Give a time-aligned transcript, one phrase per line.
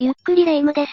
[0.00, 0.92] ゆっくりレ夢ムです。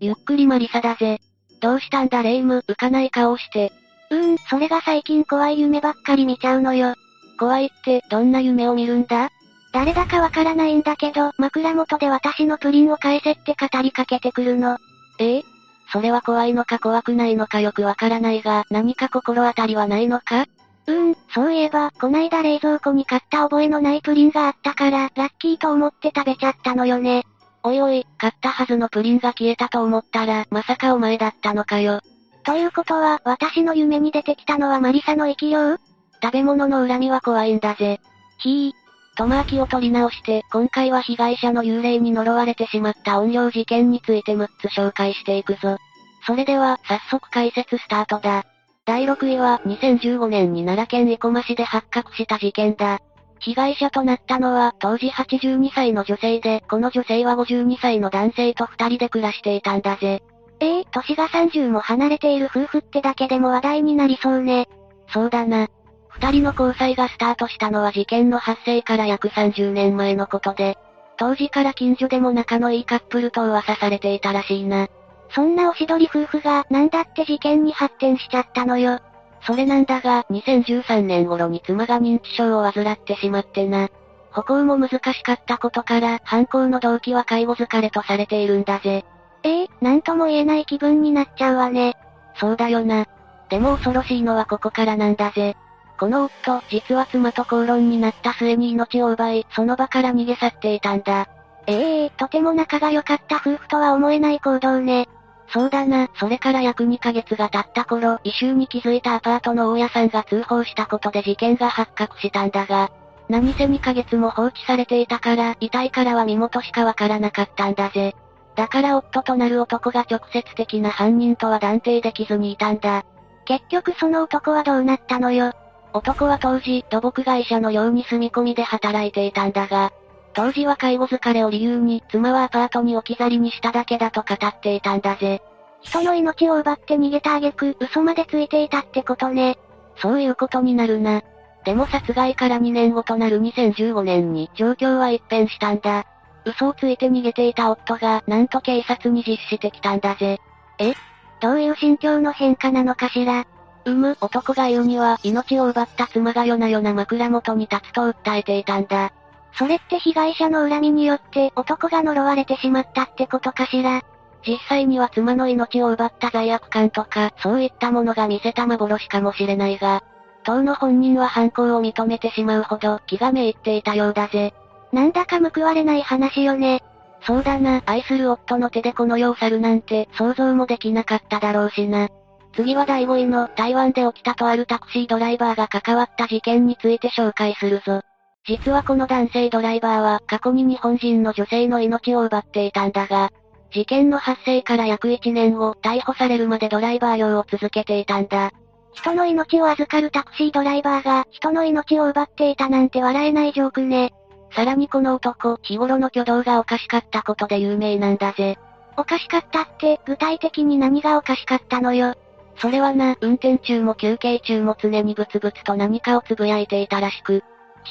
[0.00, 1.20] ゆっくりマリサだぜ。
[1.60, 2.22] どうしたんだ？
[2.22, 3.70] レ夢ム、浮かない顔して。
[4.10, 6.94] うーん、それが最近怖い夢ばっかり見ちゃうのよ。
[7.38, 9.28] 怖いって、どんな夢を見るんだ？
[9.74, 14.78] 誰だかわからないんだけど、枕元で私のプリンを返せって語りかけてくるの。
[15.18, 15.44] ええ？
[15.92, 20.46] それは怖いのか怖くないのかよくわからないが、何か心当たりはないのか？
[20.86, 27.24] うーん、そういえば、こないだ冷蔵庫に買った覚えのないプリンがあったから、ラッキーと思って食べちゃったのよね。
[27.66, 32.00] おいおい、買ったはずのプリンが消えたと思ったら、まさかお前だったのかよ。
[32.44, 35.76] ということは、私の夢に出てきたのはマリサの生き量
[36.22, 38.00] 食べ物の恨みは怖いんだぜ。
[38.38, 38.72] ひー。
[39.16, 45.78] トマーキを取り直して、今回は被害者の幽霊に呪われてしまった怨霊事件について6つ紹介していくぞ。
[46.24, 48.44] それでは、早速解説スタートだ。
[48.84, 53.00] 第6位は、2015年に奈良県生駒市で発覚した事件だ。
[53.46, 60.20] 被害者となったのは、当時82歳の女性で、この女性は52歳の男性と2人で暮らしていたんだぜ。
[60.58, 64.68] ええー、歳が30も離れている夫婦ってだけでも話題になりそうね。
[65.12, 65.68] そうだな。
[66.08, 70.76] 二人の交際がスタートしたのは事件の発生から約30年前のことで、
[71.16, 74.88] 当時から近所でも仲のいいカップルと噂されていたらしいな。
[75.30, 78.98] そんなおしどり夫婦がなんだって事件に発展しちゃったのよ。
[79.46, 83.88] それなんだが、2013年頃に妻が認知症を患ってしまってな。
[84.32, 89.04] 歩行も難しかったことから、犯行の動機は介護疲れとされているんだぜ。
[89.44, 91.94] ええー、なんとも言えない気分になっちゃうわね。
[92.34, 93.06] そうだよな。
[93.48, 95.56] でも恐ろしいのはここからなんだぜ。
[95.98, 101.28] この夫、実は妻と口論になった末に命を奪い、その場から逃げ去っていたんだ。
[101.68, 105.08] ええー、とても仲が良かった夫婦とは思えない行動ね。
[105.48, 112.90] そうだな、それから約2ヶ月が経った頃、異臭に気づいたアパートの大家さんが通報したことで事件が発覚したんだが、
[113.28, 118.14] 何せ2ヶ月も放置されていたから、遺体からは身元しかわからなかったんだぜ。
[118.54, 123.04] だから夫となる男が直接的な犯人とは断定できずにいたんだ。
[123.44, 125.52] 結局その男はどうなったのよ。
[125.92, 129.92] 男は当時、土木会社のように住み込みで働いていたんだが、
[130.36, 135.40] 当時は介護疲れを理由に、妻はアパートに置き去りにしただけだと語っていたんだぜ。
[135.80, 139.56] 人の命を奪って逃げた挙句、嘘までついていたってことね。
[139.96, 141.22] そういうことになるな。
[141.64, 146.04] でも殺害から2年後となる2015年に状況は一変したんだ。
[146.44, 150.38] 嘘をついて逃げていた夫が、なんと警察に実してきたんだぜ。
[150.78, 150.92] え？
[151.40, 153.46] どういう心境の変化なのかしら？
[153.86, 159.12] うむ、男が言うには、命を奪った妻が夜な夜な枕元に立つと訴えていたんだ。
[159.58, 164.02] それって被害者の恨みによって男が呪われてしまったってことかしら？
[164.46, 170.04] 実際には妻の命を奪った罪悪感とか、そういったものが見せた幻かもしれないが、
[170.44, 174.54] 当の本人は犯行を認めてしまうほど気がめいっていたようだぜ。
[174.92, 176.82] なんだか報われない話よね。
[177.22, 182.08] そうだな、愛する夫の手でこの世を去るなんて想像もできなかっただろうしな。
[182.54, 188.02] 次は第5位の台湾で起きたとあるタクシードライバーが関わった事件について紹介するぞ。
[188.46, 193.32] 実はこの男性ドライバーは過去に日本人の女性の命を奪っていたんだが、
[193.72, 198.52] 事件の発生から約1年後、逮捕されるまでドライバー業を続けていたんだ。
[198.92, 204.14] 人の命を預かるタクシードライバーが人の命を奪っていたなんて笑えないジョークね。
[204.54, 208.56] さらにこの男、日頃の挙動がおかしかったことで有名なんだぜ。
[208.96, 212.14] おかしかったって、具体的に何がおかしかったのよ。
[212.58, 217.42] それはな、運転中も休憩中も常にブツブツと何かをつぶやいていたらしく、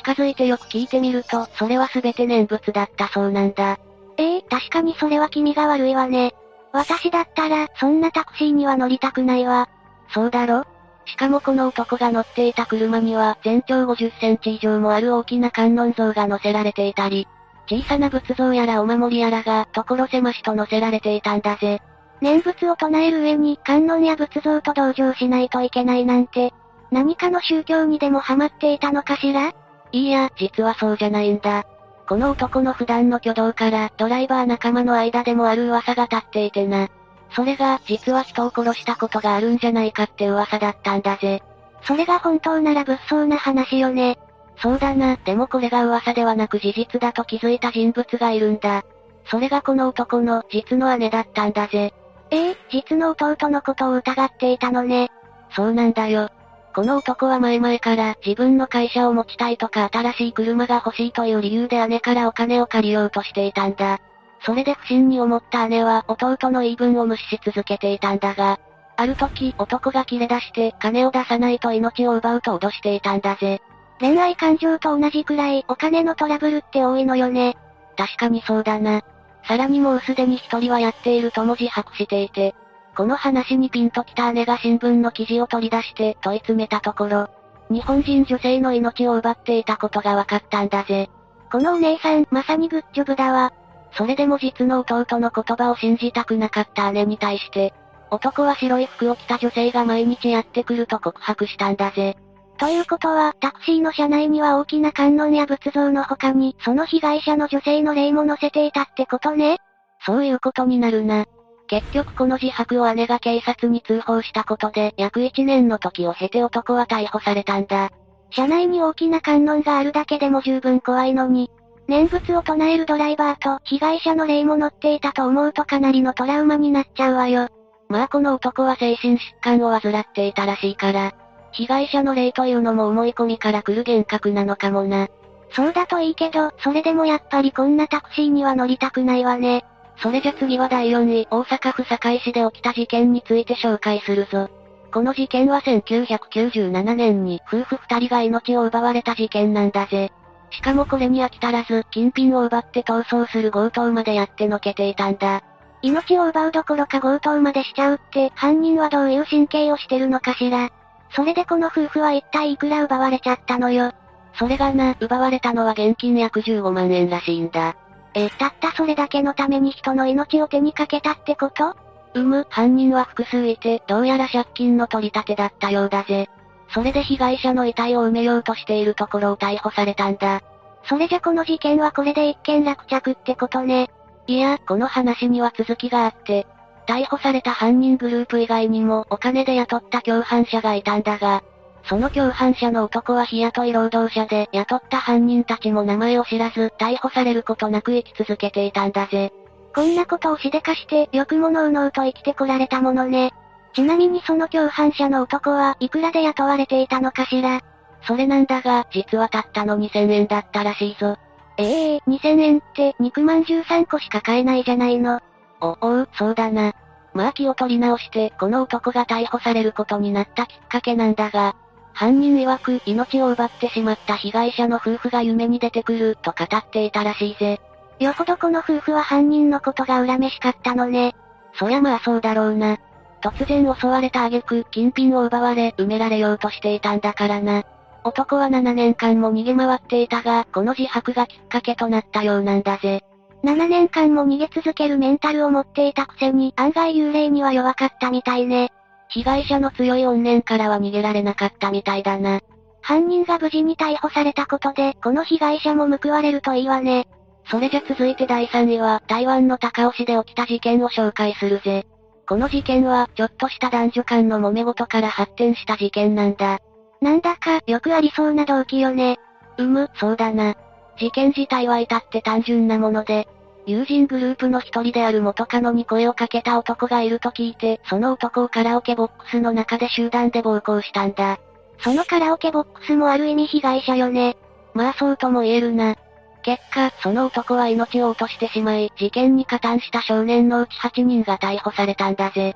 [0.04, 3.78] 近づいてよく聞いてみると、それは全て念仏だったそうなんだ。
[4.18, 6.34] ええー、確かにそれは気味が悪いわね。
[6.72, 9.70] 私だったら、そんなタクシーには乗りたくないわ。
[10.14, 10.66] そうだろ？
[11.06, 17.28] しかもこの男が乗っていた車には全長50センチ以上もある大きな観音像が乗せられていたり、
[17.68, 21.82] 小さな仏像やらお守りやらが所狭しと乗せられていたんだぜ。
[22.22, 26.54] 念仏を唱える上に観音や仏像と同情しないといけないなんて、
[26.92, 29.54] 何かの宗教にでもハマっていたのかしら？
[29.92, 31.66] いいや、実はそうじゃないんだ。
[32.08, 36.88] この男の普段の挙動から、ドライバー仲間の間でもある噂が立っていてな。
[37.32, 41.42] それが、実は人を殺したことがあるんじゃないかって噂だったんだぜ。
[41.84, 44.18] それが本当なら物騒な話よね。
[44.58, 48.84] そうだな、でもこれが噂ではなく事実だと気づいた人物がいるんだ。
[49.26, 51.94] それがこの男の実の姉だったんだぜ。
[52.32, 55.10] ええー、実の弟のことを疑っていたのね。
[55.56, 56.30] そうなんだよ。
[56.76, 64.02] この男は前々から自分の会社を持ちたいとか新しい車が欲しいという理由で姉からお金を借りようとしていたんだ。
[64.46, 68.60] それで不審に思った姉は弟の言い分を無視し続けていたんだが、
[68.98, 73.62] ある時男が切れ出して金を出さないと命を奪うと脅していたんだぜ。
[74.02, 77.56] 恋愛感情と同じくらいお金のトラブルって多いのよね。
[77.96, 79.02] 確かにそうだな。
[79.48, 82.54] さらにもうすでに一人はやっているとも自白していて、
[82.96, 87.30] この話にピンときた姉が新聞の記事を取り出して問い詰めたところ、
[87.70, 91.10] 日本人女性の命を奪っていたことが分かったんだぜ。
[91.52, 93.54] このお姉さん、まさにグッジョブだわ。
[93.98, 97.74] それでも実の弟の言葉を信じたくなかった姉に対して、
[98.12, 102.18] 男は白い服を着た女性が毎日やってくると告白したんだぜ。
[102.58, 109.58] ということは、タクシーの車内には大きな観音や仏像の他に、その被害者の女性の霊も載せていたってことね
[110.06, 111.26] そういうことになるな。
[111.68, 117.90] 結局この自白を姉が警察に通報したことで、約1年の時を経て男は逮捕されたんだ。
[118.32, 121.50] 車内に大きな観音があるだけでも十分怖いのに、
[121.88, 127.48] 念仏を唱えるドライバーと被害者の霊も乗っていたと思うとかなりのトラウマになっちゃうわよ。
[127.90, 131.14] まあこの男は精神疾患を患っていたらしいから、
[131.52, 135.08] 被害者の霊というのも思い込みから来る幻覚なのかもな。
[135.52, 139.64] そうだといいけど、それでもやっぱりこんなタクシーには乗りたくないわね。
[139.98, 144.50] それじゃ次は第4位、大阪府堺市で起きた事件について紹介するぞ。
[144.92, 150.12] この事件は1997年に夫婦二人が命を奪われた事件なんだぜ。
[150.52, 155.42] しかもこれに飽き足らず、金品を奪って逃走する強盗までやってのけていたんだ。
[155.82, 160.70] 命を奪うどころか強盗までしちゃうって、犯人はどういう神経をしてるのかしら。
[161.12, 163.92] それでこの夫婦は一体いくら奪われちゃったのよ。
[164.34, 167.76] それがな、奪われたのは現金約15万円らしいんだ。
[168.16, 171.76] え、たったそれだけのために人の命を手にかけたってこと？
[172.14, 176.30] うむ、犯人は複数いて、どうやら借金の取り立てだったようだぜ。
[176.70, 180.42] それで被害者の遺体を埋めようとしているところを逮捕されたんだ。
[180.86, 183.90] それじゃこの事件はこれで一件落着ってことね。
[184.28, 186.48] いや、この話には続きがあって、
[186.88, 191.44] 逮捕された犯人グループ以外にもお金で雇った共犯者がいたんだが、
[191.88, 199.32] その共犯者の男は日雇い労働者で雇った犯人たちも名前を知らず逮捕されることなく生き続けていたんだぜ。
[199.76, 203.34] こんなことをしでかして、よくものうのうと生きてこられたものね。
[203.74, 207.62] ちなみにその共犯者の男はいくらで雇われていたのかしら。
[208.08, 211.18] それなんだが、実はたったの2000円だったらしいぞ。
[211.58, 215.20] ええー、2000円って肉まんじゅう3個しか買えないじゃないの。
[215.62, 216.74] お、おう、そうだな。
[217.14, 221.56] まあ気を取り直して、この男が逮捕されることになったきっかけなんだが、
[221.96, 227.62] 犯人曰く命を奪ってしまった被害者の夫婦が夢に出てくると語っていたらしいぜ。
[228.00, 231.16] よほどこの夫婦は犯人のことが恨めしかったのね。
[231.54, 232.78] そりゃまあそうだろうな。
[233.22, 237.64] 突然襲われた挙句、金品を奪われ、埋められようとしていたんだからな。
[238.04, 243.04] 男は7年間も逃げ回っていたが、この自白がきっかけとなったようなんだぜ。
[243.46, 248.72] 7年間も逃げ続けるメンタルを持っていたくせに、案外幽霊には弱かったみたいね。
[249.10, 252.42] 被害者の強い怨念からは逃げられなかったみたいだな。
[252.82, 257.08] 犯人が無事に逮捕されたことで、この被害者も報われるといいわね。
[257.50, 261.86] それじゃ続いて第3位は、台湾の高尾市で起きた事件を紹介するぜ。
[262.28, 266.60] この事件は、ちょっとした男女間の揉め事から発展した事件なんだ。
[267.02, 269.20] なんだか、よくありそうな動機よね。
[269.58, 270.56] うむ、そうだな。
[270.98, 273.28] 事件自体は至って単純なもので、
[273.68, 281.40] 友人グループの一人である元カノに声をかけた男がいると聞いて、その男をカラオケボックスの中で集団で暴行したんだ。
[281.80, 284.38] そのカラオケボックスもある意味被害者よね。
[284.74, 285.96] まあそうとも言えるな。
[286.44, 292.56] 結果、その男は命を落としてしまい、事件に加担した少年のうち8人が逮捕されたんだぜ。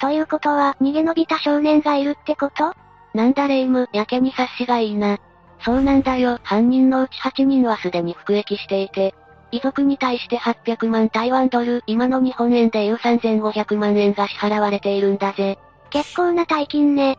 [0.00, 2.72] ということは、逃げ延びた少年がいるってこと？
[3.14, 5.18] なんだレイム、やけに察しがいいな。
[5.60, 9.14] そうなんだよ、犯人のうち8人はすでに服役していて、
[9.52, 15.58] 遺族に対して800万台湾ドル、今の日本円でいう3500万円が支払われているんだぜ。
[15.90, 17.18] 結構な大金ね。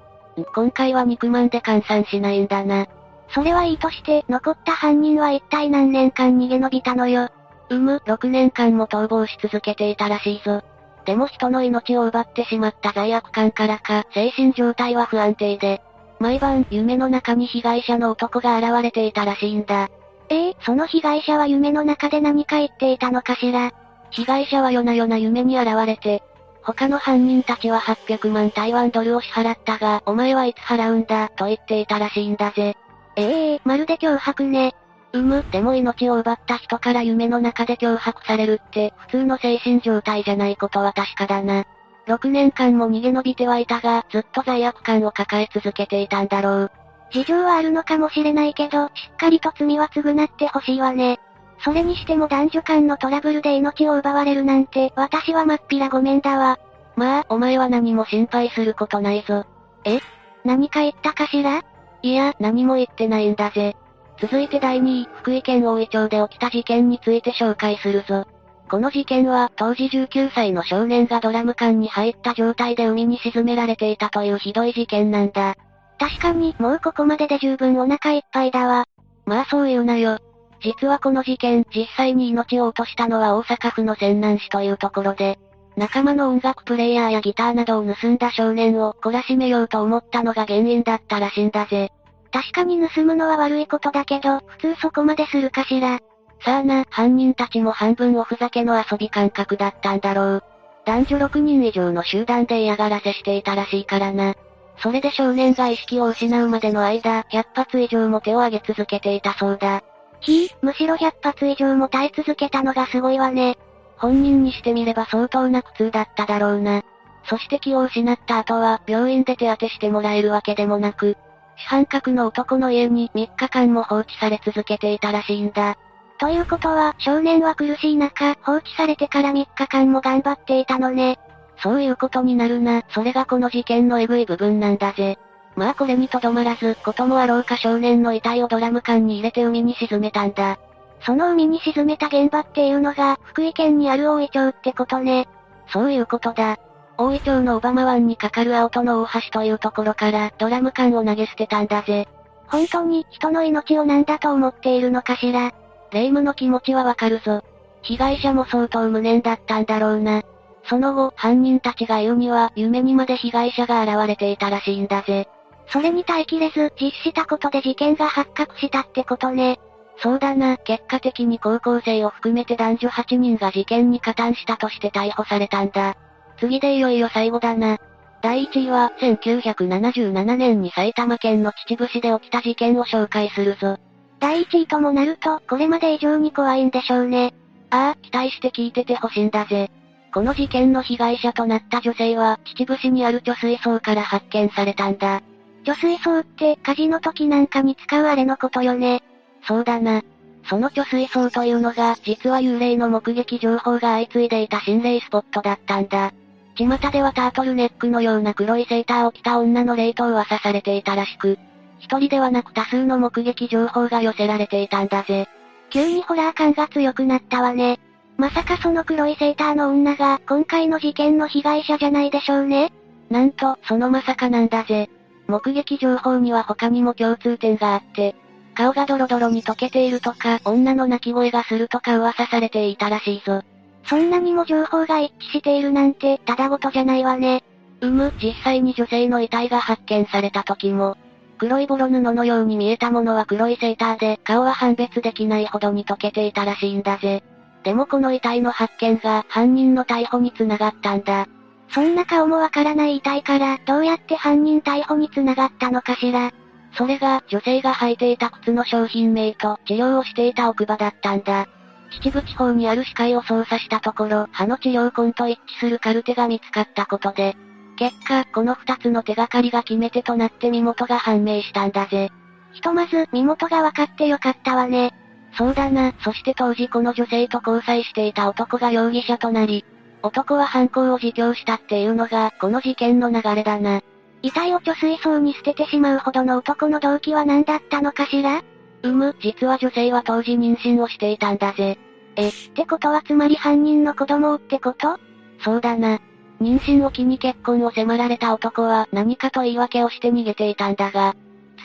[0.53, 2.87] 今回は肉万で換算しないんだな。
[3.29, 7.29] それはいいとして、残った犯人は一体何年間逃げ延びたのよ。
[7.69, 10.61] うむ、6年間も逃亡し続けていたらしいぞ。
[11.05, 15.81] でも人の命を奪ってしまった罪悪感からか、精神状態は不安定で、
[16.19, 19.89] 毎晩、夢の中に被害者の男が現れていたらしいんだ。
[20.29, 23.71] ええー、その被害者は夢の中で何か言っていたのかしら？
[24.11, 26.23] 被害者は夜な夜な夢に現れて、
[26.61, 32.75] 他の犯人たちは800万台湾ドルを支払ったが、お前はいつ払うんだ、と言っていたらしいんだぜ。
[33.15, 34.75] ええー、まるで脅迫ね。
[35.13, 41.65] うむ、でも命を奪った人から夢の中で脅迫されるって、普通の精神状態じゃないことは確かだな。
[42.07, 46.71] 6年間も逃げ延びてはいたが、ずっと罪悪感を抱え続けていたんだろう。
[47.11, 51.19] 事情はあるのかもしれないけど、しっかりと罪は償ってほしいわね。
[51.63, 56.59] それにしても男女間のトラブルで命を奪われるなんて、私はまっぴらごめんだわ。
[56.95, 59.45] まあ、お前は何も心配することないぞ。
[59.85, 59.99] え？
[60.43, 61.63] 何か言ったかしら？
[62.03, 63.75] いや、何も言ってないんだぜ。
[64.19, 68.25] 続いて第2位、福井県大井町で起きた事件について紹介するぞ。
[68.69, 75.55] この事件は当時19歳の少年がドラム缶に入った状態で海に沈められていたというひどい事件なんだ。
[75.99, 78.85] 確かに、もうここまでで十分お腹いっぱいだわ。
[79.25, 80.19] まあそう言うなよ。
[80.61, 85.37] 実はこの事件、実際に命を落としたのは大阪府の泉南市というところで、
[85.75, 91.91] 仲間の音楽プレイヤーやギターなどを盗んだ少年を懲らしめようと思ったのが原因だったらしいんだぜ。
[92.31, 95.99] 確かに盗むのは悪いことだけど、普通そこまでするかしら。
[96.43, 100.43] さあな、犯人たちも半分おふざけの遊び感覚だったんだろう。
[100.85, 104.35] 男女6人以上の集団で嫌がらせしていたらしいからな。
[104.79, 109.83] それで少年が意識を失うまでの間、100発以上も手を挙げ続けていたそうだ。
[110.19, 113.57] ひぃ、むしろ100発以上も耐え続けたのがすごいわね。
[113.97, 116.83] 本人にしてみれば相当な苦痛だっただろうな。
[117.25, 121.17] そして気を失った後は、病院で手当てしてもらえるわけでもなく、
[121.57, 125.77] 主犯格の男の家に3日間も放置され続けていたらしいんだ。
[126.19, 131.19] ということは、少年は苦しい中、放置されてから3日間も頑張っていたのね。
[131.61, 135.17] そういうことになるな、それがこの事件のエグい部分なんだぜ。
[135.55, 140.59] まあこれにとどまらず、こともあろうか少年の遺体をドラム缶に入れて海に沈めたんだ。
[141.01, 145.27] その海に沈めた現場っていうのが、福井県にある大井町ってことね。
[145.69, 146.57] そういうことだ。
[146.97, 152.07] 大井町の小浜湾に架かる青戸の大橋というところから、ドラム缶を投げ捨てたんだぜ。
[152.47, 155.53] 本当に、人の命を何だと思っているのかしら。
[155.91, 157.43] 霊夢の気持ちはわかるぞ。
[157.81, 160.23] 被害者も相当無念だったんだろうな。
[160.67, 165.27] その後、犯人たちが言うには、夢にまで被害者が現れていたらしいんだぜ。
[165.69, 169.59] それに耐えきれず、実施したことで事件が発覚したってことね。
[169.99, 175.95] そうだな、結果的に高校生を含めて男女8人が事件に加担したとして逮捕されたんだ。
[176.39, 177.77] 次でいよいよ最後だな。
[178.21, 183.77] 第1位は、1977年に埼玉県の秩父市で起きた事件を紹介するぞ。
[184.19, 187.33] 第1位ともなると、これまで以上に怖いんでしょうね。
[187.69, 189.69] ああ、期待して聞いててほしいんだぜ。
[190.13, 195.21] この事件の被害者となった女性は、秩父市にある貯水槽から発見されたんだ。
[195.63, 199.03] 貯水槽って、火事の時なんかに使うあれのことよね。
[199.43, 200.01] そうだな。
[200.49, 206.13] その貯水槽というのが、実は幽霊の目撃情報が相次いでいた心霊スポットだったんだ。
[206.55, 211.37] 巷ではタートルネックのような黒いセーターを着た女の霊と噂されていたらしく、
[211.79, 215.27] 一人ではなく多数の目撃情報が寄せられていたんだぜ。
[215.69, 217.79] 急にホラー感が強くなったわね。
[218.17, 222.73] まさかその黒いセーターの女が今回の事件の被害者じゃないでしょうね。
[223.09, 224.89] なんと、そのまさかなんだぜ。
[225.27, 228.15] 目撃情報には他にも共通点があって、
[228.55, 233.43] 顔がドロドロに溶けているとか、女の泣き声がするとか噂されていたらしいぞ。
[233.85, 237.43] そんなにも情報が一致しているなんて、ただごとじゃないわね。
[237.81, 240.97] うむ、実際に女性の遺体が発見された時も、
[241.37, 247.21] 黒いボロ布のように見えたものは黒いセーターで、顔は判別できないほどに溶けていたらしいんだぜ。
[247.63, 251.27] でもこの遺体の発見が犯人の逮捕につながったんだ。
[251.69, 256.31] そんな顔もわからない遺体から、どうやって犯人逮捕につながったのかしら。
[256.73, 261.47] それが、女性が履いていた靴の商品名と治療をしていた奥歯だったんだ。
[261.91, 267.35] 秩父地方にある歯科医を捜査したところ、歯の治療痕と一致するカルテが見つかったことで、
[267.77, 272.09] 結果、この二つの手がかりが決め手となって身元が判明したんだぜ。
[272.53, 274.93] ひとまず、身元が分かってよかったわね。
[275.37, 279.63] そうだな、そして当時この女性と交際していた男が容疑者となり、
[280.01, 283.81] 男は犯行を自供したっていうのが、この事件の流れだな。
[284.23, 288.41] 遺体を貯水槽に捨ててしまうほどの男の動機は何だったのかしら？
[288.83, 291.77] うむ、実は女性は当時妊娠をしていたんだぜ。
[292.15, 294.97] え、ってことはつまり犯人の子供をってこと？
[295.39, 295.99] そうだな。
[296.41, 301.15] 妊娠を機に結婚を迫られた男は何かと言い訳をして逃げていたんだが、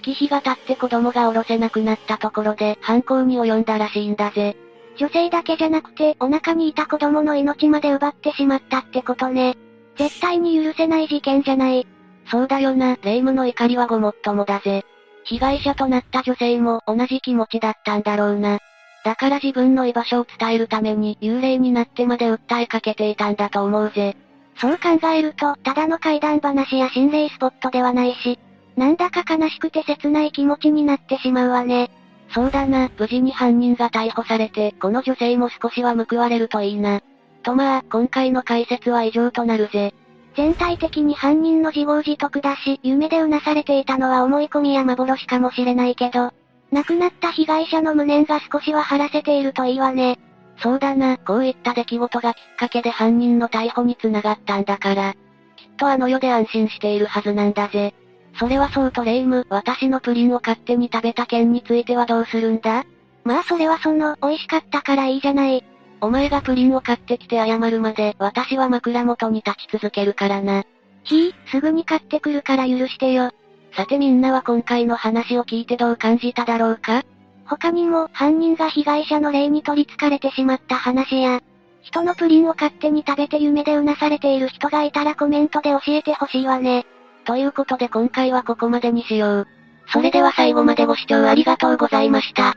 [0.03, 4.57] 月日が経って子供がおろせなくなったところで犯行に及んだらしいんだぜ。
[4.97, 9.57] 女性だけじゃなくてお腹にいた子供の命まで奪ってしまったってことね。
[9.97, 11.87] 絶対に許せない事件じゃない。
[12.31, 14.85] そうだよな、霊夢の怒りはごもっともだぜ。
[15.25, 18.59] 被害者となった女性も同じ気持ちだったんだろうな。
[19.05, 24.17] だから自分の居場所を伝えるために幽霊になってまで訴えかけていたんだと思うぜ。
[24.57, 28.39] そう考えると、ただの怪談話や心霊スポットではないし、
[28.77, 31.91] なんだか悲しくて切ない気持ちになってしまうわね。
[32.35, 37.01] そうだな、無事に犯人が逮捕されて、この女性も少しは報われるといいな。
[37.43, 39.93] とまあ、今回の解説は以上となるぜ。
[40.35, 46.31] 全体的に犯人の自業自得だし、夢でうなされていたのは思い込みや幻かもしれないけど、
[46.71, 50.19] 亡くなった被害者の無念が少しは晴らせているといいわね。
[50.63, 57.95] そうだな、こういった出来事がきっかけで犯人の逮捕につながったんだから、きっとあの世で安心しているはずなんだぜ。
[58.39, 62.85] それはそうとレイム、私のプリンを勝手に食べた件についてはどうするんだ？
[63.25, 65.65] まあそれはその、美味しかったからいいじゃない。
[66.01, 70.65] お前がプリンを買ってきて謝るまで、私は枕元に立ち続けるからな。
[71.05, 73.31] ひぃ、すぐに買ってくるから許してよ。
[73.77, 77.05] さてみんなは今回の話を聞いてどう感じただろうか？
[77.45, 81.41] 他にも、犯人が被害者の霊に取り憑かれてしまった話や、
[81.83, 86.87] 人のプリンを勝手に食べて夢でうなされている人がいたらコメントで教えてほしいわね。
[87.25, 89.49] ということで今回はここまでにしよう。
[89.93, 92.57] それでは最後までご視聴ありがとうございました。